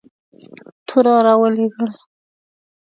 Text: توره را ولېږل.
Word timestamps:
توره 0.87 1.17
را 1.25 1.33
ولېږل. 1.41 1.89